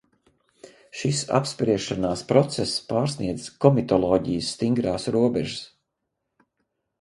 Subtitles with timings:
[1.01, 5.63] Šis apspriešanās process pārsniedz komitoloģijas stingrās robežas.